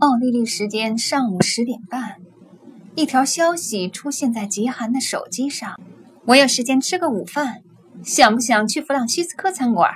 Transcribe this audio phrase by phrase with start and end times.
[0.00, 2.16] 奥地利时间上午十点半，
[2.94, 5.78] 一条消息出现在吉寒的手机上
[6.24, 7.58] ：“我有时间吃个午饭，
[8.02, 9.90] 想不想去弗朗西斯科餐馆？”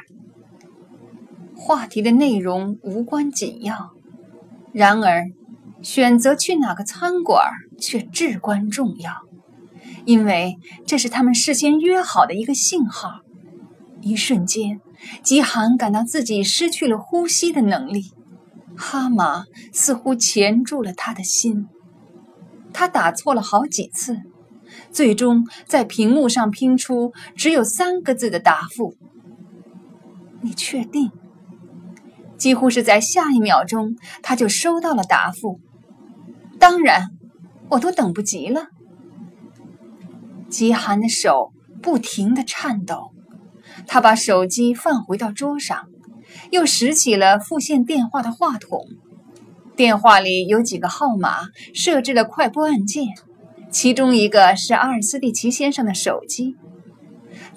[1.56, 3.93] 话题的内容无关紧要，
[4.75, 5.25] 然而
[5.80, 7.48] 选择去哪个餐馆
[7.80, 9.11] 却至关重要，
[10.05, 13.21] 因为这是他们事先约好的一个信号。
[14.02, 14.82] 一瞬间，
[15.23, 18.12] 吉寒感到自己失去了呼吸的能力，
[18.77, 21.69] 哈马似乎钳住了他的心。
[22.73, 24.19] 他打错了好几次，
[24.91, 28.97] 最终在屏幕上拼出只有三个字的答复
[30.42, 31.12] ：“你确定？”
[32.37, 35.61] 几乎是在下一秒钟，他就收到了答复。
[36.59, 37.11] 当然，
[37.70, 38.66] 我都等不及了。
[40.48, 43.12] 极寒的手不停的颤抖。
[43.86, 45.88] 他把手机放回到桌上，
[46.51, 48.87] 又拾起了复线电话的话筒。
[49.77, 53.08] 电话里有几个号码，设置了快拨按键，
[53.70, 56.56] 其中一个是阿尔斯蒂奇先生的手机。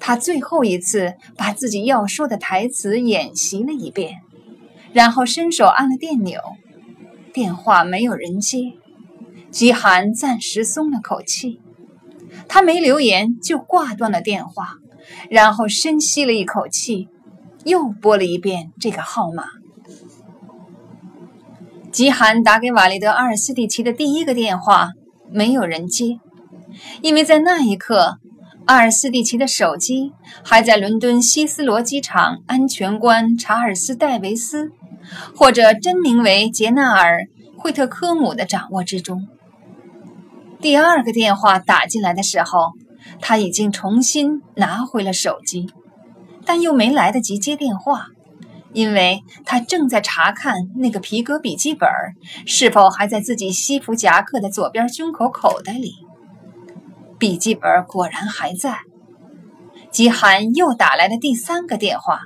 [0.00, 4.16] 他最后一次把自己要说的台词演习了一遍，
[4.92, 6.40] 然后伸手按了电钮。
[7.32, 8.72] 电话没有人接，
[9.50, 11.60] 吉寒暂时松了口气。
[12.48, 14.78] 他没留言就挂断了电话。
[15.30, 17.08] 然后深吸了一口气，
[17.68, 19.44] 又拨了一遍这个号码。
[21.92, 24.90] 吉寒打给瓦利德·阿尔斯蒂奇的第一个电话，
[25.30, 26.18] 没有人接，
[27.02, 28.18] 因为在那一刻，
[28.66, 34.72] 阿尔斯蒂奇的手机还在伦敦希斯罗机场安全官查尔斯·戴维斯，
[35.36, 37.22] 或者真名为杰纳尔·
[37.56, 39.28] 惠特科姆的掌握之中。
[40.60, 42.72] 第二个电话打进来的时候。
[43.20, 45.70] 他已经重新拿回了手机，
[46.48, 48.06] 但又没来得及接电话，
[48.72, 51.86] 因为他正在查看那个皮革笔记本
[52.46, 55.92] 是否还在自己西服夹克的左边胸口口袋里。
[57.18, 58.78] 笔记本果然还在。
[59.90, 62.20] 吉寒又打来了第三个电话，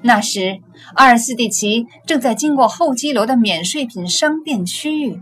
[0.00, 0.60] 那时
[0.94, 5.20] 阿尔斯蒂奇正在经过候机楼的免税品商店区域，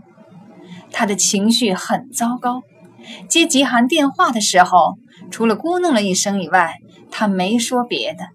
[0.89, 2.61] 他的情绪很糟糕。
[3.27, 4.97] 接吉寒电话的时候，
[5.29, 6.75] 除了咕哝了一声以外，
[7.11, 8.29] 他没说别的。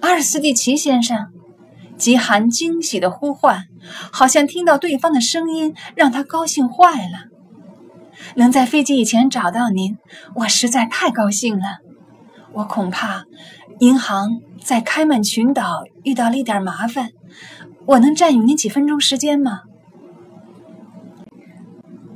[0.00, 1.28] 阿尔斯蒂奇先生，
[1.96, 3.64] 极寒惊喜的呼唤，
[4.12, 7.30] 好像听到对方的声音，让他高兴坏了。
[8.34, 9.96] 能在飞机以前找到您，
[10.34, 11.78] 我实在太高兴了。
[12.52, 13.24] 我恐怕
[13.80, 17.10] 银行在开曼群岛遇到了一点麻烦，
[17.86, 19.62] 我能占用您几分钟时间吗？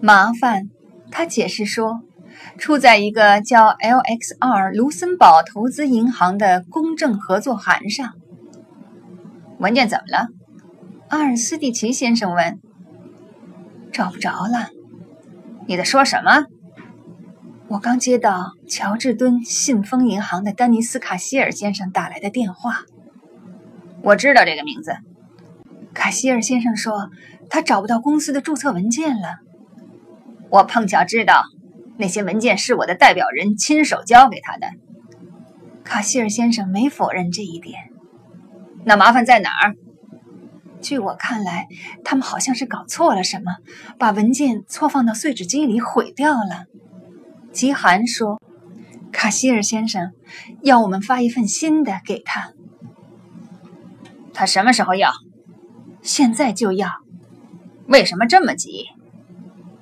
[0.00, 0.70] 麻烦。
[1.12, 2.02] 他解释说，
[2.58, 8.14] 出在一个叫 LXR 卢森堡投资银行的公证合作函上。
[9.58, 10.28] 文件怎么了？
[11.08, 12.60] 阿尔斯蒂奇先生问。
[13.92, 14.70] 找不着了。
[15.66, 16.46] 你在说什么？
[17.68, 22.84] 我刚接到乔治敦信丰银行的丹尼斯卡希尔先生打来的电话。
[24.02, 24.96] 我知道这个名字。
[25.92, 27.10] 卡希尔先生说，
[27.48, 29.38] 他找不到公司的注册文件了。
[30.48, 31.44] 我碰巧知道，
[32.00, 34.66] 那些文件是我的代表人亲手交给他的。
[35.84, 37.78] 卡希尔先生没否认这一点。
[38.84, 39.76] 那麻烦在哪儿？
[40.80, 41.68] 据我看来，
[42.02, 43.52] 他们好像是搞错了什么，
[43.98, 46.64] 把文件错放到碎纸机里毁掉了。
[47.52, 48.40] 吉寒说
[49.12, 50.12] ：“卡希尔先生
[50.62, 52.54] 要我们发一份新的给他。
[54.32, 55.12] 他什么时候要？
[56.00, 56.88] 现在就要。
[57.86, 58.86] 为什么这么急？”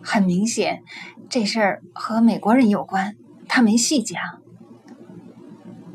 [0.03, 0.83] 很明显，
[1.29, 3.15] 这事儿和美国人有关。
[3.47, 4.21] 他没细讲。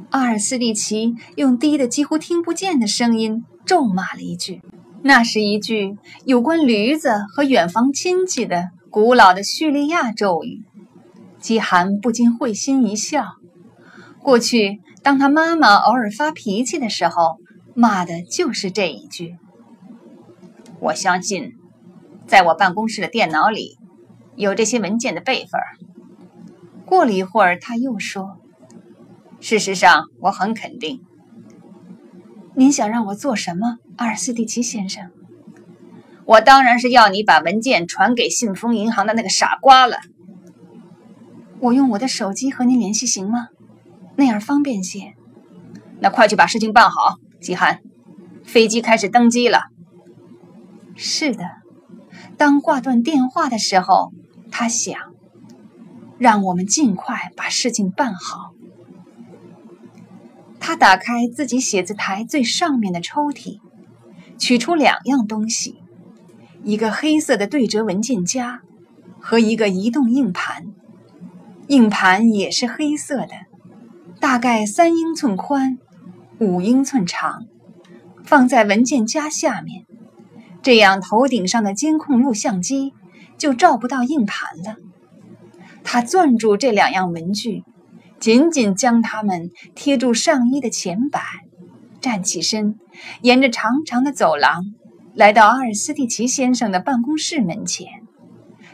[0.09, 4.61] 阿尔斯蒂奇用低的几乎听不见的声音咒骂了一句，
[5.03, 10.63] 那是一句有关驴子和远房亲戚的古老的叙利亚咒语。
[11.39, 13.25] 饥寒不禁会心一笑。
[14.21, 17.37] 过去，当他妈妈偶尔发脾气的时候，
[17.75, 19.35] 骂的就是这一句。
[20.79, 21.53] 我相信，
[22.25, 23.77] 在我办公室的电脑里。
[24.35, 25.61] 有这些文件的备份。
[26.85, 28.37] 过了一会儿，他又说
[29.39, 31.01] ：“事实上，我很肯定。
[32.55, 35.11] 您想让我做什么，阿尔斯蒂奇先生？
[36.25, 39.97] 我当然是要你把文件传给信丰银行的那个傻瓜了。
[41.59, 43.47] 我用我的手机和您联系行吗？
[44.15, 45.13] 那样方便些。
[45.99, 47.79] 那快去把事情办好，季寒。
[48.43, 49.63] 飞机开始登机了。
[50.95, 51.45] 是的，
[52.37, 54.11] 当挂断电话的时候。”
[54.55, 54.95] 他想，
[56.19, 58.53] 让我们尽快把事情办好。
[60.59, 63.59] 他打开自己写字台最上面的抽屉，
[64.37, 65.79] 取出两样东西：
[66.63, 68.61] 一个黑色的对折文件夹
[69.19, 70.67] 和一个移动硬盘，
[71.67, 73.31] 硬盘也是黑色的，
[74.19, 75.79] 大概三英寸宽，
[76.37, 77.47] 五英寸长，
[78.23, 79.87] 放在文件夹下面，
[80.61, 82.93] 这样头顶上的监控录像机
[83.43, 84.77] 就照不到硬盘了。
[85.83, 87.65] 他攥住这两样文具，
[88.17, 91.19] 紧紧将它们贴住上衣的前摆，
[91.99, 92.79] 站起身，
[93.21, 94.73] 沿着长长的走廊。
[95.13, 97.89] 来到阿尔斯蒂奇先生的办公室门前，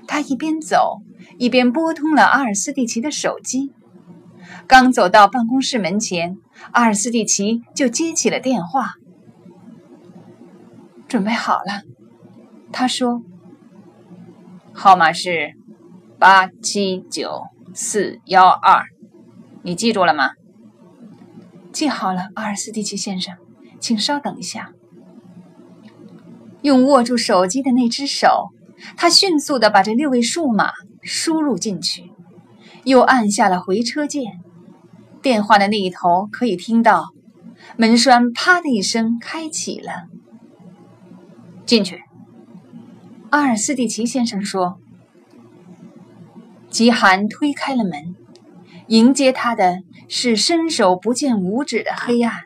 [0.06, 1.00] 他一边走
[1.40, 3.74] 一边拨通了阿尔斯蒂奇的手机。
[4.68, 6.38] 刚走到办公室门前，
[6.74, 8.94] 阿尔斯蒂奇就接起了电话。
[11.08, 11.82] 准备好了，
[12.72, 13.24] 他说
[14.82, 15.56] ：“号码是
[16.18, 17.42] 八七九
[17.74, 18.86] 四幺二，
[19.62, 20.30] 你记住了吗？”
[21.74, 23.36] 记好了，阿尔斯蒂奇先生，
[23.82, 24.72] 请稍等一下。
[26.62, 28.52] 用握住手机的那只手，
[28.96, 30.72] 他迅速的把这六位数码
[31.02, 32.14] 输入进去，
[32.86, 34.40] 又按下了回车键。
[35.22, 37.10] 电话的那一头可以听到
[37.76, 39.92] 门栓“啪”的一声开启了。
[41.66, 42.02] 进去，
[43.30, 44.80] 阿尔斯蒂奇先生说。
[46.70, 48.16] 吉寒推开了门，
[48.88, 52.42] 迎接他的是伸手不见五指的黑暗。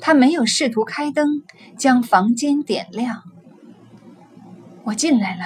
[0.00, 1.42] 他没有试图开灯。
[1.78, 3.22] 将房间点亮。
[4.82, 5.44] 我进来了，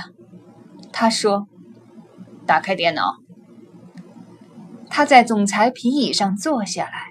[0.90, 1.46] 他说
[2.48, 3.18] ：“打开电脑。”
[4.88, 7.10] 他在总裁皮椅上坐下来，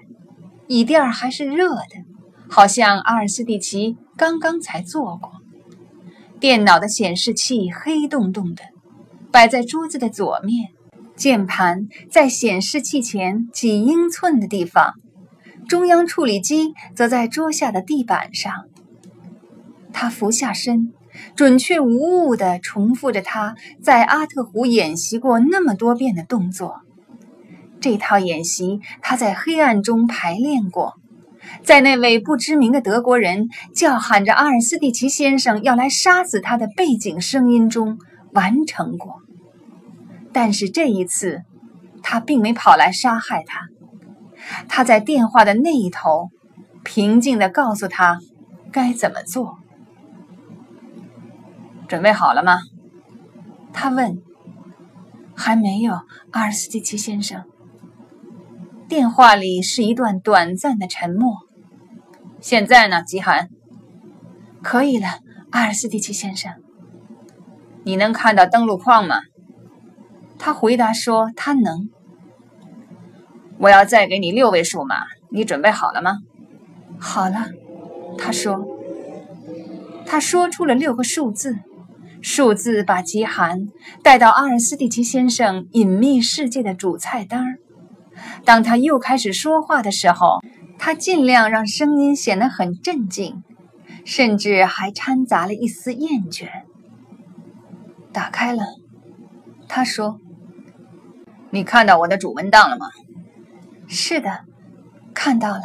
[0.66, 2.04] 椅垫还是热的，
[2.50, 5.41] 好像阿尔斯蒂奇刚刚才坐过。
[6.42, 8.64] 电脑的显示器黑洞洞的，
[9.30, 10.70] 摆在桌子的左面，
[11.14, 14.94] 键盘在显示器前几英寸的地方，
[15.68, 18.64] 中央处理机则在桌下的地板上。
[19.92, 20.92] 他俯下身，
[21.36, 26.80] 准确无误地重复着他在阿特湖演习过那么多遍的动作。
[27.80, 30.94] 这套演习他在黑暗中排练过，
[31.62, 37.98] 在那位不知名的德国人叫喊着阿尔斯蒂奇先生要来杀死他的背景声音中
[38.32, 39.20] 完成过。
[40.32, 41.42] 但是这一次，
[42.02, 43.68] 他并没跑来杀害他。
[44.68, 46.30] 他在电话的那一头，
[46.82, 48.18] 平静地告诉他
[48.70, 49.58] 该怎么做。
[51.88, 52.58] 准备好了吗？
[53.72, 54.22] 他问。
[55.34, 55.94] 还没有，
[56.30, 57.42] 阿尔斯蒂奇先生。
[58.92, 61.38] 电话里是一段短暂的沉默。
[62.42, 63.48] 现在呢，吉寒？
[64.62, 65.06] 可以了，
[65.50, 66.52] 阿尔斯蒂奇先生。
[67.84, 69.22] 你能看到登录框吗？
[70.38, 71.88] 他回答说他能。
[73.60, 74.96] 我要再给你六位数码，
[75.30, 76.18] 你准备好了吗？
[77.00, 77.48] 好了，
[78.18, 78.62] 他说。
[80.04, 81.56] 他说出了六个数字。
[82.20, 83.68] 数字把极寒
[84.02, 87.56] 带到阿尔斯蒂奇先生隐秘世界的主菜单。
[88.44, 90.40] 当他又开始说话的时候，
[90.78, 93.42] 他尽量让声音显得很镇静，
[94.04, 96.48] 甚至还掺杂了一丝厌倦。
[98.12, 98.64] 打开了，
[99.68, 100.20] 他说
[101.50, 102.86] ：“你看到我的主文档了吗
[103.88, 104.40] ？”“是的，
[105.14, 105.62] 看到了。”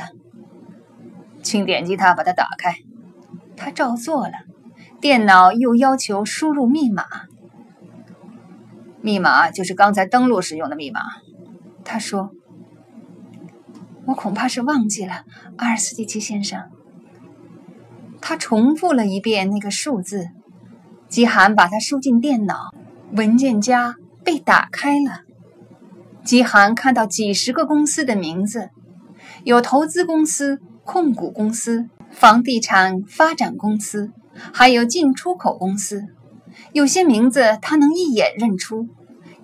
[1.44, 2.76] 请点击它，把它打开。
[3.56, 4.34] 他照做了。
[5.00, 7.04] 电脑又要求输入密码，
[9.02, 11.02] 密码就是刚才登录时用的密码。
[11.84, 12.32] 他说
[14.08, 15.24] ：“我恐怕是忘记了，
[15.58, 16.60] 阿尔斯蒂奇先生。”
[18.20, 20.30] 他重复了一遍那个数字。
[21.08, 22.74] 吉寒把它输进电脑，
[23.14, 25.22] 文件夹被打开了。
[26.26, 28.72] 吉寒看到几十个公司的名字，
[29.44, 34.12] 有投资公司、控股公司、房地产发展公司。
[34.54, 36.04] 还有进出口公司，
[36.72, 38.88] 有些名字他能一眼认出，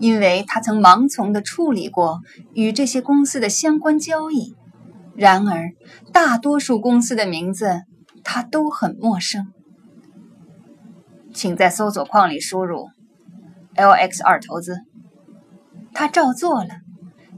[0.04, 2.20] 因为他曾盲从地处理过
[2.54, 4.54] 与这些公司的相关交易。
[5.16, 5.70] 然而，
[6.12, 7.84] 大多数公司的名字
[8.22, 9.48] 他都很陌生。
[11.34, 12.90] 请在搜索框里输入
[13.78, 14.76] “LX 二投资”。
[15.96, 16.82] 他照做了，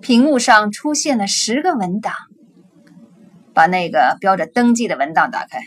[0.02, 2.16] 屏幕上出现了十个文档。
[3.54, 5.60] 把那个标着登记的文档打开。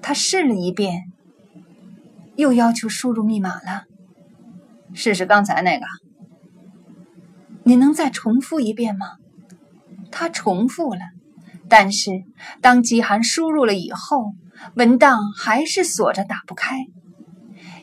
[0.00, 1.02] 他试了一遍，
[2.36, 3.89] 又要求输入密码了。
[4.94, 5.86] 试试刚才那个。
[7.64, 9.06] 你能再重复一遍吗？
[10.10, 11.00] 他重复了，
[11.68, 12.10] 但是
[12.60, 14.32] 当极寒输入了以后，
[14.74, 16.78] 文档还是锁着，打不开。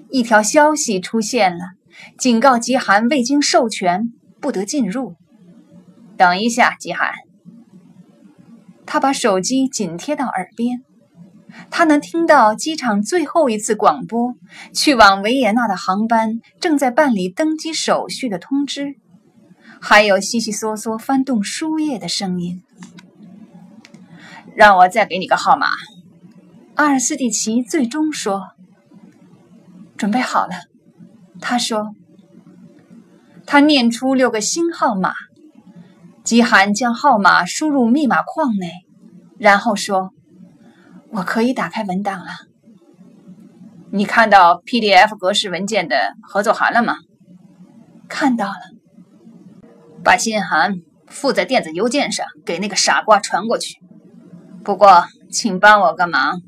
[0.09, 1.59] 一条消息出现了，
[2.17, 4.11] 警告极寒未经授权
[4.41, 5.15] 不得进入。
[6.17, 7.11] 等一下，极寒。
[8.85, 10.83] 他把手机紧贴到耳边。
[11.69, 14.35] 他能听到机场最后一次广播，
[14.73, 18.95] 去往维也纳的航班正在办理登机手续的通知，
[19.81, 22.63] 还有悉悉嗦嗦翻动书页的声音。
[24.55, 25.67] 让我再给你个号码。
[26.75, 28.49] 阿尔斯蒂奇最终说
[29.97, 30.53] ：“准备好了。”
[31.41, 31.93] 他说。
[33.49, 35.13] 他念出六个新号码，
[36.21, 38.73] 基罕将号码输入密码框内，
[39.37, 40.11] 然后说
[41.11, 42.31] ：“我可以打开文档了。”
[43.91, 46.95] 你看到 PDF 格式文件的合作函了吗？
[48.09, 48.59] 看到了。
[50.03, 53.79] 把信函附在电子邮件上，给那个傻瓜传过去。
[54.63, 56.41] 不过，请帮我个忙。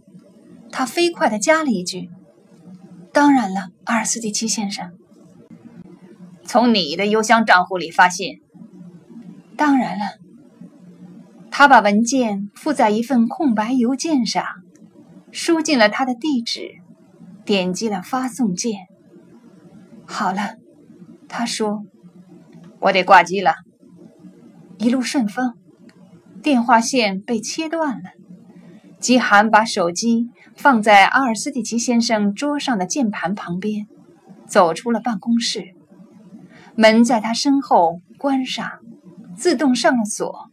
[0.72, 2.10] 他飞快地加了一句
[3.12, 4.92] ：“当然了，阿尔斯蒂奇先生。”
[6.44, 8.42] 从你的邮箱账户里发信。
[9.58, 10.06] 当然了，
[11.52, 14.44] 他把文件附在一份空白邮件上，
[15.32, 16.70] 输进了他的地址，
[17.46, 18.88] 点击了发送键。
[20.06, 20.56] 好了，
[21.28, 21.84] 他说
[22.80, 23.56] ：“我得挂机了。”
[24.80, 25.56] 一路顺风，
[26.42, 28.12] 电话线被切断了。
[29.00, 33.88] 基寒把手机放在阿尔斯蒂奇先生桌上的键盘旁边，
[34.48, 35.76] 走出了办公室。
[36.76, 38.70] 门在他身后关上，
[39.36, 40.50] 自动上了锁。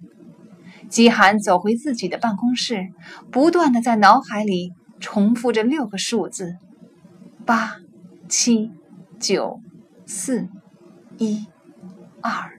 [0.88, 2.88] 饥寒走回自己的办公室，
[3.30, 6.56] 不断的在脑海里重复着六个数字：
[7.44, 7.76] 八、
[8.28, 8.70] 七、
[9.18, 9.60] 九、
[10.06, 10.48] 四、
[11.18, 11.46] 一、
[12.20, 12.55] 二。